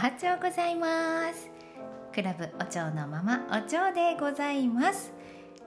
[0.00, 1.50] はちょうございます。
[2.14, 5.12] クラブお蝶のままお蝶でございます。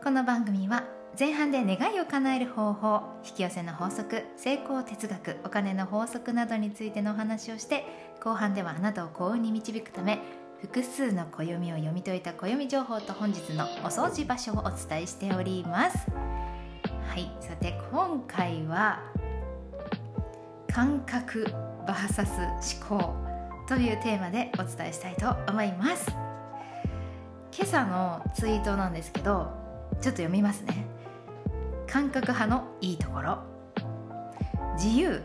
[0.04, 0.86] この番組は
[1.20, 7.86] 前半で願いを叶える方法引き寄せの法則成功哲学お金の法則などについてのお話をして
[8.24, 10.18] 後半ではあなたを幸運に導くため
[10.62, 16.08] 複数の暦を読み解いた暦情報と本日のお掃除場所をお伝えしております。
[17.08, 19.00] はいさて今回は
[20.74, 21.46] 感覚
[21.86, 23.23] VS 思考。
[23.68, 26.12] というテーマでお伝えしたいと思います。
[27.56, 29.52] 今朝のツイートなんですけど
[29.94, 30.86] ちょっと読みますね。
[31.88, 33.40] 感覚派のいいところ。
[34.76, 35.22] 自由。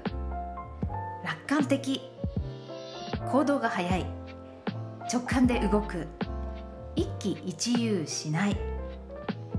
[1.25, 2.01] 楽観的。
[3.33, 4.07] 行動が早い。
[5.13, 6.07] 直感で動く。
[6.95, 8.57] 一喜一憂しない。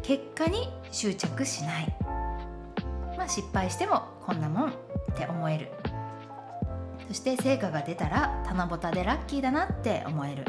[0.03, 1.95] 結果に執着しない。
[3.17, 4.73] まあ失敗してもこんなもんっ
[5.17, 5.78] て思える。
[7.09, 10.45] そして成果が出たら棚ぼたでラッキーだなって思える。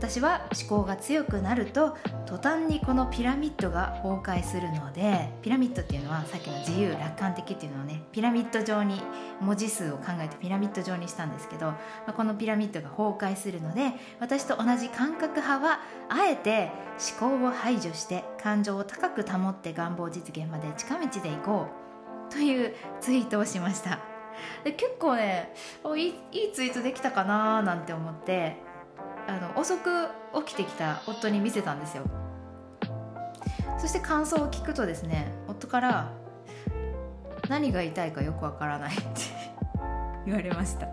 [0.00, 1.94] 私は思考が強くなると
[2.24, 9.02] 途端にこのピラミッドが崩壊するのでピラミッドっていうのはさっきの自由楽観的っていうのをねピラミッド状に
[9.42, 11.74] 文字数を考えてピラミッド状にしたんですけど
[12.16, 16.70] このピラミッドが崩壊するので私と同じ感覚派はあえて
[17.20, 21.66] 思考を排除して感情を高く保って願望実現まで近道で行こ
[22.30, 24.09] うというツイートをしました。
[24.64, 25.52] で結構ね
[25.96, 28.56] いいいツイートできたかななんて思って
[29.26, 30.08] あの遅く
[30.46, 32.04] 起きてきた夫に見せたんですよ。
[33.78, 36.12] そして感想を聞くとですね夫から
[37.48, 39.06] 「何が痛いたいかよくわからない」って
[40.26, 40.86] 言われました。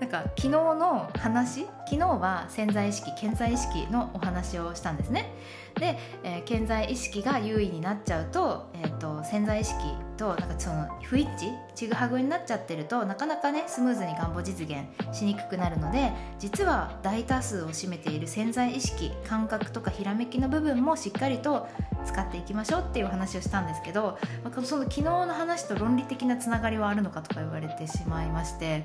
[0.00, 5.32] なんか昨日の話昨日は潜在意識潜在意識のお話をしたんですね。
[5.74, 9.78] で、えー、潜在意識が優位になっちゃうと,、えーと、潜在意識
[10.16, 14.86] となんかその不一致ちぐはぐになっちゃってるとなかなかねスムーズに願望実現
[15.16, 21.68] しにくくなるので実は大多数を占めている潜在意識感覚とかひらめきの部分もしっかりと
[22.06, 28.82] 使っていきましょうっていう話をしたんですけど、まあ、その昨日の話と論理的なつながりはあるのかとか言われてしまいまして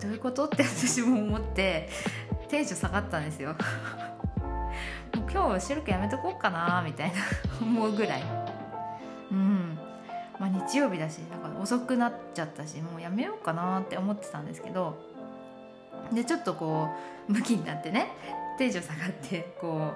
[0.00, 0.46] どういうこと？
[0.46, 1.88] って私も思って
[2.48, 3.54] テンション下がったんですよ。
[5.14, 7.14] もう今日白くやめとこうかなみたいな
[7.60, 8.22] 思うぐらい。
[9.30, 9.78] うん。
[10.38, 14.96] まあ日曜日だしなんか遅くなっちゃったしもうやめようかなって思ってたんですけど
[16.10, 16.88] でちょっとこ
[17.28, 18.10] う向きになってね
[18.56, 19.92] テンション下がってこ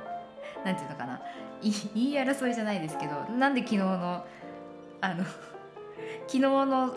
[0.63, 1.21] うなんていうのかな。
[1.63, 4.27] 言い争いじゃないですけどなんで昨日の
[5.01, 5.25] あの
[6.29, 6.95] 昨日の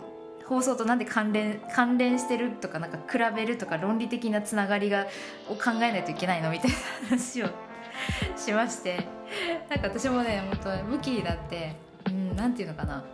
[0.48, 5.06] 放送となんで関連関連してるとかなんか比べるとか論理的なつながりが
[5.48, 6.76] を考えないといけないのみたいな
[7.10, 7.48] 話を
[8.36, 9.06] しまして
[9.68, 11.76] なんか私もね本当武器になって
[12.06, 13.04] うんなんていうのかな。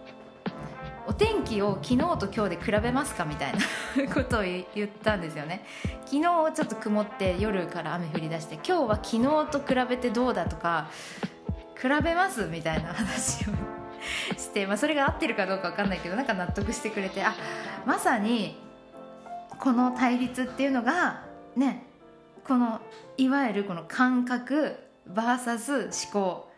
[1.06, 5.62] お天気を昨日と今日で比べますかみたいなことを言ったんですよね。
[6.06, 6.22] 昨日
[6.54, 10.88] ちょっと曇って夜から雨降り出して今日は昨日と比べてどうだとか
[11.76, 13.83] 比べますみたいな話を
[14.36, 17.34] して、まあ、それが合ってるかどうか分かんないけどなんか納得してくれてあ
[17.86, 18.56] まさに
[19.58, 21.24] この対立っていうのが
[21.56, 21.86] ね
[22.44, 22.80] この
[23.16, 24.76] いわゆるこの感覚
[25.10, 26.50] VS 思考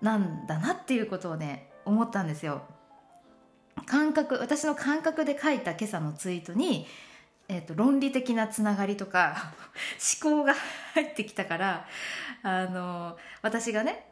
[0.00, 2.62] なんだなっていうことをね思ったんですよ。
[3.86, 6.86] 感覚私の感覚で書いた今朝のツイートに、
[7.48, 9.52] えーと、論理的なつながりとか
[10.22, 10.54] 思考が
[10.94, 11.86] 入ってきたから
[12.42, 14.09] あの私がね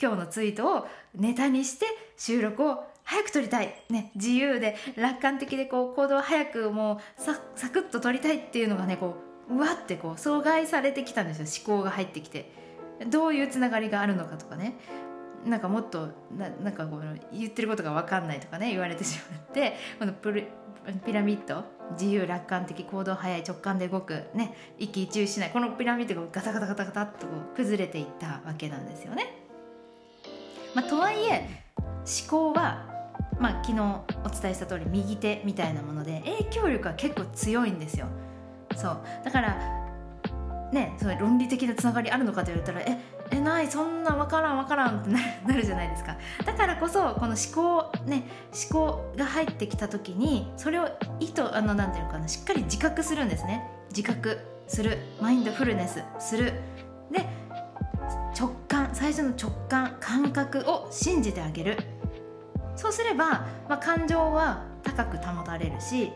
[0.00, 1.86] 今日のツイートをネタにして
[2.16, 9.16] 収録を早く撮りたい、ね、自由で楽観的でこう行動を早くもうササクッと撮りたいっていうのがねこ
[9.50, 11.64] ううわってこう阻害されてきたんですよ。
[11.66, 12.52] 思考が入ってきて。
[13.08, 14.76] どういうつながりがあるのかとかね。
[15.46, 19.74] なんかもっとななんかこの言ってることが分かんないとかね言われてしまって。
[19.98, 20.44] このプ
[21.06, 21.64] ピラミッド。
[21.92, 24.24] 自由楽観的行動早い直感で動く。
[24.34, 25.50] ね一喜一憂しない。
[25.50, 27.26] このピラミッドがガタガタガタガタっと
[27.56, 29.47] 崩れていったわけなんですよね。
[30.78, 32.86] まあ、とはいえ思考は、
[33.40, 33.82] まあ、昨日
[34.24, 38.06] お伝えした通り右手みたいなもので影響力は結構強いんですよ。
[38.76, 39.00] そう。
[39.24, 39.56] だから
[40.72, 42.96] ねそ論理的なつながりあるのかと言われたらえ
[43.32, 45.10] えないそんな分からん分からんって
[45.48, 46.16] なるじゃないですか。
[46.46, 48.22] だからこそこの思考ね
[48.70, 50.88] 思考が入ってきた時にそれを
[51.18, 53.68] 意図あのなんていうのかなしっかり自覚するんですね。
[53.90, 54.38] 自覚
[54.68, 54.98] する。
[55.20, 56.52] マインドフルネスする。
[57.10, 57.26] で
[58.38, 58.52] 直
[58.98, 61.76] 最初の直感感覚を信じてあげる。
[62.74, 66.12] そうすれば、まあ、感情は高く保たれるし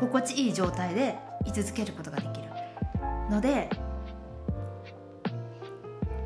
[0.00, 1.16] 心地いい状態で
[1.46, 2.48] 居続けることができる。
[3.30, 3.68] ので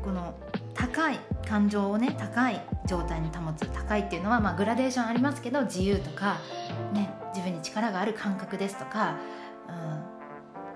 [0.01, 0.33] この
[0.73, 3.67] 高い感情をね高い状態に保つ。
[3.67, 6.37] 高いっていうのは、まあ、グラデーションありますけど自由とか、
[6.93, 9.17] ね、自分に力がある感覚ですとか、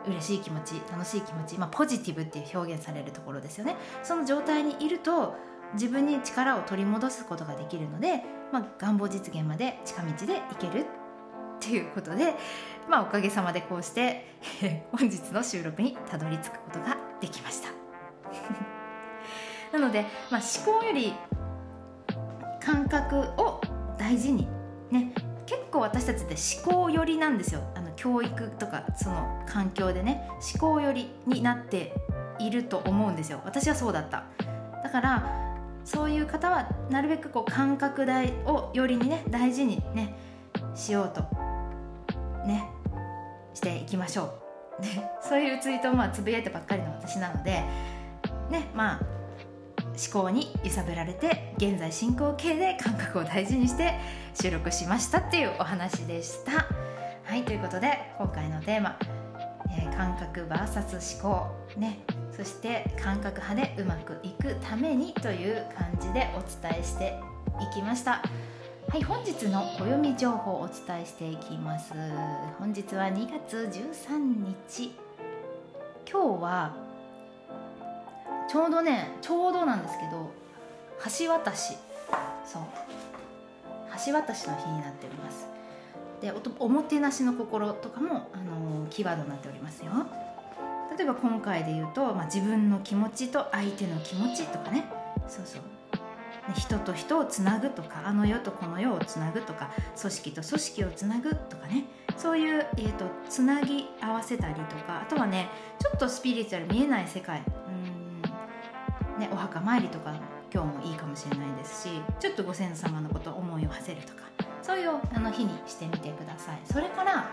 [0.07, 3.75] 嬉しい気持ち楽しい気持ち、まあ、ポジティブっていう表現されるところですよね。
[4.03, 5.35] その状態にいると
[5.73, 10.85] 自分に力を取り戻すことができるので、まあ、願望実現まで近道で行ける
[11.57, 12.35] っていうことで、
[12.89, 14.25] まあ、おかげさまでこうして
[14.91, 17.69] 本日の収録にたどり着くことができました。
[19.77, 21.13] なので、まあ、思考より
[22.61, 23.61] 感覚を
[23.97, 24.47] 大事に
[24.91, 25.13] ね
[25.77, 26.35] 構私たちって
[26.65, 27.61] 思考寄りなんですよ。
[27.75, 30.27] あの教育とかその環境でね。
[30.53, 31.93] 思考寄りになって
[32.39, 33.41] いると思うんですよ。
[33.45, 34.23] 私はそうだった。
[34.83, 35.47] だから
[35.85, 40.17] そういう方はなるべくこう感覚代をよりにね大事にね
[40.75, 41.21] しようと
[42.45, 42.69] ね
[43.53, 44.33] していきましょ
[44.79, 47.51] う、ね、そういうツイートをまあつぶやいたばっかりの私なので
[48.49, 49.16] ねまあ
[49.97, 53.99] 思考に揺さぶられて現在進行形で感覚を大事にして
[54.39, 56.67] 収録しましたっていうお話でした。
[57.23, 58.97] はいということで今回のテーマ、
[59.69, 61.47] えー、感覚 VS 思考
[61.77, 61.99] ね。
[62.31, 67.19] そして感覚派でうまくいくためにという感じでお伝えして
[67.59, 68.21] いきました。
[68.89, 71.93] はい本日の暦情報をお伝えしていきます。
[72.59, 74.91] 本日は2月13日。
[76.09, 76.86] 今日は
[78.47, 80.31] ちょうどねちょうどなんですけど
[81.19, 81.75] 橋渡し。
[82.45, 82.63] そう。
[84.05, 85.47] 橋渡しの日になっております。
[86.21, 89.91] でおもてなしの心とかも、あのー、キーワードになっておりますよ。
[90.97, 94.85] 例えば今回で言うと、まあ、自分の気持ちと相手の気持ちとかね。
[95.27, 95.61] そうそう。
[96.55, 99.69] 人と人をつなぐとかあの世とこの世をつなぐとか
[99.99, 101.85] 組織と組織をつなぐとかね。
[102.15, 107.43] そういう、えーと、つなぎ合わせたりとかあとはねちょっとスピリチュアル見えない世界。
[107.67, 107.86] うん、
[109.17, 110.13] ね、お墓参りとか
[110.53, 114.23] 今日もいいかもしれないですしちょっとご先祖様のこと思いを馳せるとか
[114.61, 116.59] そういうあの日にしてみてください。
[116.65, 117.29] それから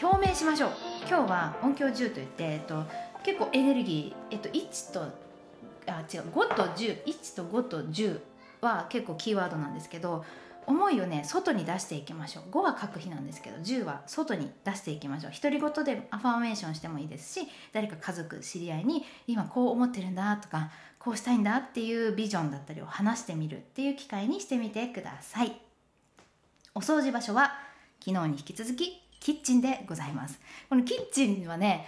[0.00, 0.70] 表明しましょう。
[1.08, 2.84] 今日は音響10といって、えっと、
[3.24, 5.02] 結構エネルギー、えっと、1と
[5.86, 8.20] あ違う5と101と5と10
[8.60, 10.24] は結構キーワードなんですけど
[10.68, 12.50] 思いをね外に出していきましょう。
[12.52, 15.32] 5は書く日なんですけど10は外に出していきましょう。
[15.32, 25.58] 独り言でアファーメーションしてもいいですし誰か家族知り合いに今こう思ってるんだとかこうしたいんだっていうビジョンだったりを話してみるっていう機会にしてみてください。
[26.74, 27.54] お掃除場所は
[28.04, 30.40] 昨日に引き続きキッチンでございます。
[30.68, 31.86] このキッチンはね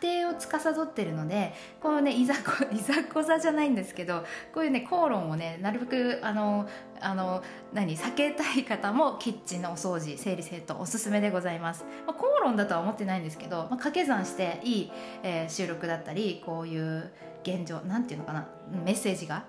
[0.00, 2.40] 家庭を司ってるのでこのねいざこ
[2.72, 6.68] いざこざじゃないんですけどこういうね口論をねなるべくあの
[7.00, 7.42] あの
[7.72, 14.92] 何避けたい方もキッチンのお掃除整理整頓おすすめでございます、まあ、口論だとは思ってないんですけど、まあ、掛け算していい、
[15.22, 17.10] えー、収録だったりこういう
[17.42, 18.48] 現状なんていうのかな
[18.84, 19.44] メッセージが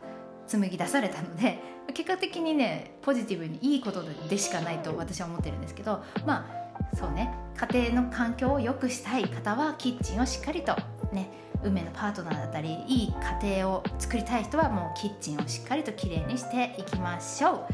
[0.48, 1.60] 紡ぎ出されたので
[1.94, 6.60] 結果的にねポジティブにいいことでしかないと私は思ってるんですけどまあ
[6.94, 7.34] そうね。
[7.74, 10.76] 家庭の環境を良くしたい方はキッチンをしっかりと
[11.12, 11.30] ね
[11.64, 17.66] 運命のパートナーだったりいい家庭を作りたい人はもうキッチンをしっかりときれいにしていきましょう。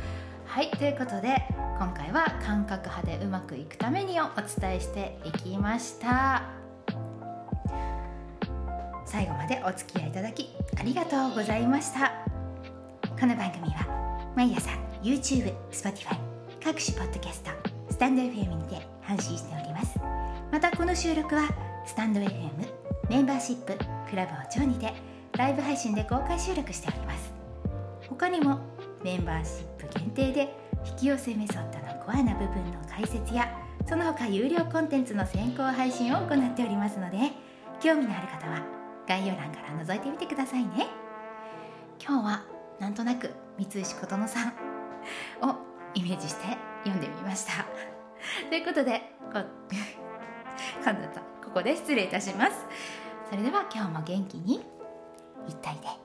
[0.45, 1.35] はいということで
[1.77, 4.27] 今回は感覚派でうまくいくためにをお
[4.61, 6.43] 伝えしていきました。
[9.05, 12.11] 最後までお付き合いいただきありがとうございました。
[13.19, 14.71] この番組は毎朝
[15.03, 16.17] YouTube、Spotify
[16.63, 17.51] 各種ポッドキャスト
[17.91, 19.99] スタンド FM にて配信しております。
[20.51, 21.49] またこの収録は
[21.85, 22.49] スタンド FM
[23.09, 23.73] メンバーシップ
[24.09, 24.93] クラブお蝶にて
[25.37, 27.33] ライブ配信で公開収録しております。
[28.09, 28.59] 他にも
[29.03, 33.49] メンバーシップ限定で引き寄せメソッドのコアな部分の解説や
[33.87, 37.17] その他有料コンテンツの先行配信を行っておりますので
[37.79, 38.63] 興味のある方は
[39.07, 40.87] 概要欄から覗いてみてくださいね。
[41.99, 42.43] 今日は
[42.79, 44.49] なんとなく三石琴乃さん
[45.41, 45.55] を
[45.93, 47.94] イメージして読んでみました。
[48.49, 49.39] ということでこ
[50.83, 52.65] 今度とここで失礼いたします。
[53.29, 54.59] それでは今日も元気にい
[55.51, 56.04] ったいで。